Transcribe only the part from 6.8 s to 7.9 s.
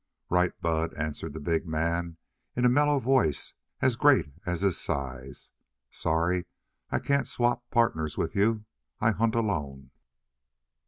I can't swap